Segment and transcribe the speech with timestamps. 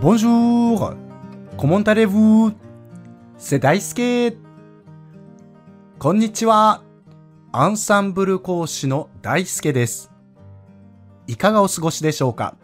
[0.00, 0.94] Bonjour!
[1.58, 2.52] Comment allez-vous?
[3.36, 4.38] C'est 大好き
[5.98, 6.84] こんにちは。
[7.50, 10.12] アンサンブル講師の大輔です。
[11.26, 12.54] いかがお過ごしでしょうか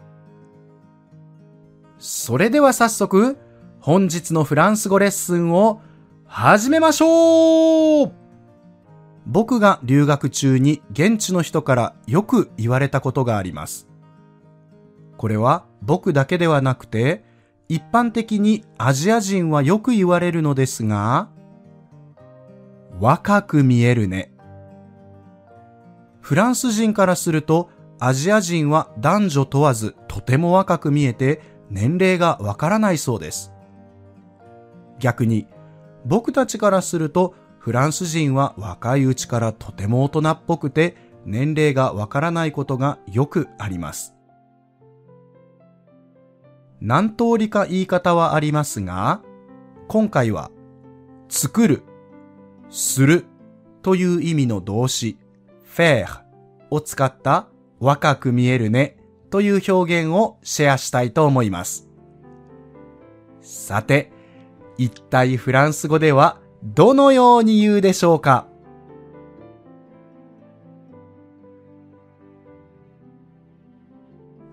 [1.97, 3.37] それでは早速、
[3.81, 5.81] 本日のフランス語レッスンを
[6.23, 8.13] 始めましょう
[9.25, 13.89] 僕が留学中に現地の人からよく言われたことがあります。
[15.17, 17.23] これは僕だけではなくて、
[17.69, 21.29] 一般的にアジア人はよく言われるのですが、
[22.99, 24.31] 若く見えるね。
[26.21, 33.51] フランス人からすると、アジア人は男女問わずとても若く見えて年齢がわからないそうです。
[34.99, 35.47] 逆に、
[36.05, 44.14] 僕たちからすると、フランス人は若いうちからとても大人っぽくて年齢がわからないことがよくあります。
[46.81, 49.21] 何通りか言い方はありますが、
[49.87, 50.51] 今回は、
[51.29, 51.83] 作る、
[52.69, 53.25] する
[53.81, 55.17] という意味の動詞、
[55.63, 56.23] faire
[56.69, 57.47] を使った
[57.79, 58.97] 若く見えるね
[59.29, 61.89] という表現をシェアしたいと思います。
[63.41, 64.11] さて、
[64.77, 68.47] 一体フランス語ではどのように言うでしょうか？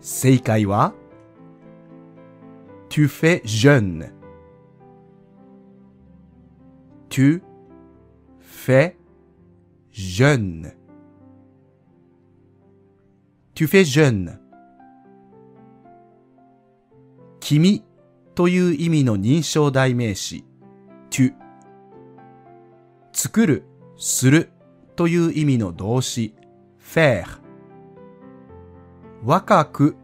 [0.00, 0.94] 正解は
[2.92, 4.12] Tu fais jeune.
[7.08, 7.42] Tu
[8.38, 8.98] fais
[9.90, 10.74] jeune.
[13.54, 14.38] Tu fais jeune.
[17.40, 17.82] 君
[18.34, 20.44] という意味の認証代名詞
[21.08, 21.32] tu
[23.14, 23.64] 作る、
[23.96, 24.50] する
[24.96, 26.34] という意味の動詞
[26.78, 27.24] faire
[29.24, 29.96] 若く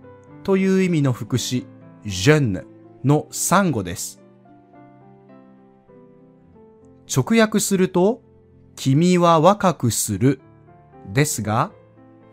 [0.42, 1.66] という意味の副詞
[2.06, 4.20] jeune の産語です。
[7.14, 8.22] 直訳すると、
[8.76, 10.40] 君は若くする
[11.12, 11.72] ですが、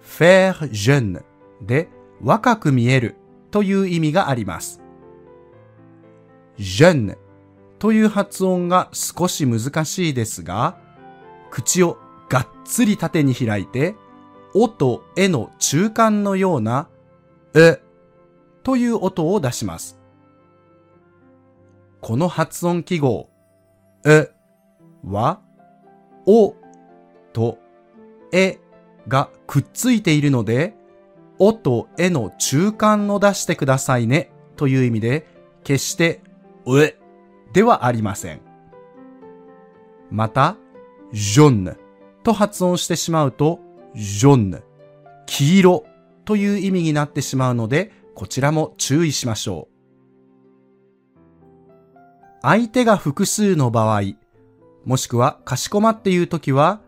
[0.01, 1.23] faire jeune
[1.61, 1.89] で
[2.21, 3.15] 若く見える
[3.51, 4.81] という意味があります。
[6.57, 7.17] jeune
[7.79, 10.77] という発音が少し難しいですが、
[11.51, 11.97] 口を
[12.29, 13.95] がっつり縦に開いて、
[14.53, 16.89] おとえの中間のような、
[17.53, 17.81] え
[18.63, 19.99] という音を出します。
[22.05, 23.31] この発音記号、
[24.05, 24.29] え
[25.03, 25.41] は、
[26.27, 26.53] お
[27.33, 27.57] と
[28.31, 28.59] え
[29.07, 30.75] がくっついているので、
[31.39, 35.25] おとえの中間を出してくださいねという意味で、
[35.63, 36.21] 決して、
[36.67, 36.95] うえ
[37.53, 38.41] ではありません。
[40.11, 40.57] また、
[41.11, 41.75] ジョンヌ
[42.21, 43.61] と発音してしまうと、
[43.95, 44.63] ジョンヌ、
[45.25, 45.85] 黄色
[46.23, 49.74] という意味になってしまうので、こちらも注意しましょう。
[52.45, 54.01] 相手が複数の場合、
[54.85, 56.79] もしくはかしこまって言うときは、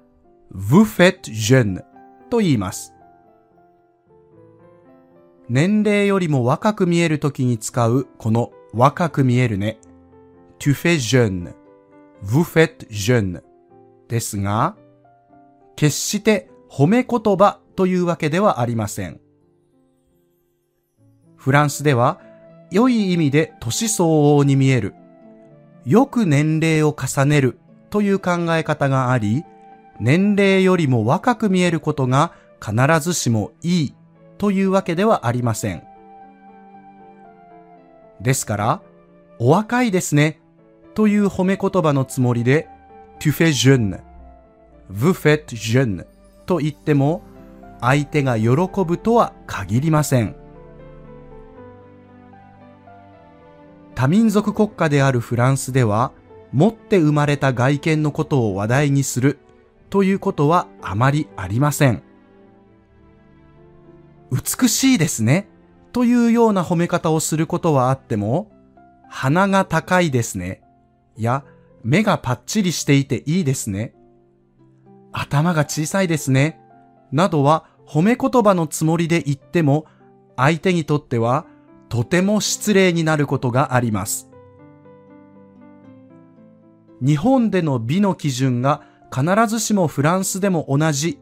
[0.53, 1.83] vous faites jeune
[2.29, 2.93] と言います。
[5.49, 9.79] 年齢よりも若く見えるときに使うこの若く見えるね。
[10.59, 11.55] tu fais jeune,
[12.23, 13.41] vous faites jeune
[14.09, 14.75] ですが、
[15.75, 19.19] 決して褒め言葉というわけではありません。
[21.35, 22.21] フランスでは
[22.69, 24.93] 良い意味で年相応に見える、
[25.87, 27.59] よく年齢を重ねる
[27.89, 29.45] という考え方があり、
[30.01, 33.95] 年齢よりも若く見えることが必ずしもいい
[34.37, 35.83] というわけではありません。
[38.19, 38.81] ですから、
[39.39, 40.41] お若いですね
[40.93, 42.67] という褒め言葉のつもりで、
[43.19, 44.01] tu fais jeune,
[44.91, 46.05] vous faites jeune
[46.45, 47.21] と言っても、
[47.79, 48.49] 相手が喜
[48.85, 50.35] ぶとは限りません。
[53.97, 56.11] 多民族国家であるフランスでは、
[56.53, 59.39] 持って生まれた外見のことを話題にする
[59.89, 62.03] ということはあまりありません。
[64.31, 65.49] 美しいですね
[65.93, 68.51] というような褒め方をすることはあっても、
[69.09, 70.61] 鼻が高いですね。
[71.17, 71.43] や、
[71.83, 73.95] 目がパッチリしていていいですね。
[75.11, 76.59] 頭が小さいですね。
[77.11, 79.87] などは褒め言葉のつもりで言っても、
[80.35, 81.47] 相手にとっては
[81.89, 84.29] とても失礼になることがあります。
[87.01, 88.81] 日本での美の基準が
[89.13, 91.19] 必ずしもフランスでも同じ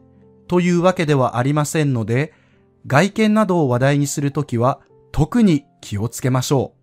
[0.48, 2.32] というわけではありませんので、
[2.86, 4.80] 外見などを話題にするときは
[5.12, 6.76] 特に気をつけましょう。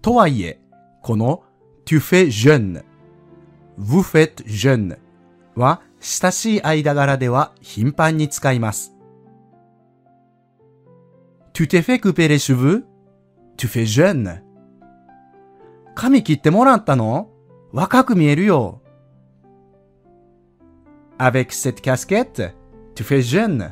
[0.00, 0.60] とはいえ、
[1.02, 1.42] この
[1.84, 2.82] tu fais jeune,
[3.78, 4.98] vous faites jeune
[5.56, 8.93] は親しい間柄では頻繁に使います。
[11.54, 12.84] Tu t'es fait couper les cheveux?
[13.56, 14.42] Tu fais jeune.
[15.94, 17.30] 髪切ってもらったの
[17.72, 18.82] 若く見えるよ。
[21.16, 22.52] Avec cette casquette,
[22.96, 23.70] tu fais jeune.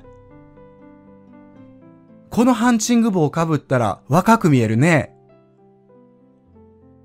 [2.31, 5.17] このハンチング帽をかぶったら若く見えるね。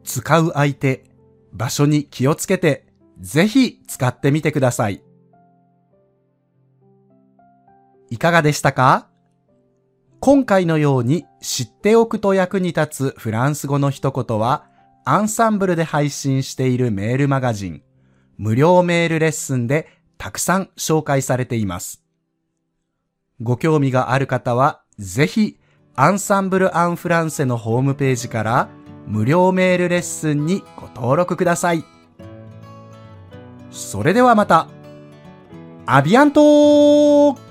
[0.03, 1.06] 使う相手、
[1.53, 2.85] 場所に気をつけて、
[3.19, 5.01] ぜひ使ってみてください。
[8.12, 9.09] いかがでしたか
[10.19, 14.66] 今回のように知っておくと役に立つフランス語の一言は、
[15.06, 17.81] アンサンブルで配信しているメールマガジン、
[18.38, 19.88] 無料メールレッスンで
[20.18, 22.04] たくさん紹介されています。
[23.42, 25.60] ご興味がある方は、ぜひ、
[25.96, 28.69] アンサンブル・アン・フランセのホームページから
[29.08, 31.84] 無料メールレッスンにご登録ください。
[33.72, 34.68] それではまた。
[35.86, 37.46] アビアントー